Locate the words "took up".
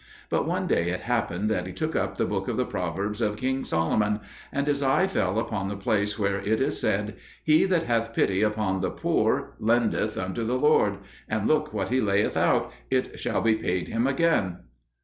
1.73-2.17